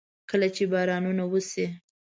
کله 0.29 0.47
چې 0.55 0.63
بارانونه 0.71 1.23
وشي. 1.27 1.65